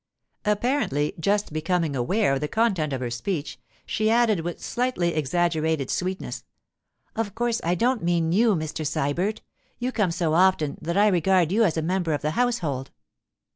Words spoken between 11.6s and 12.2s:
as a member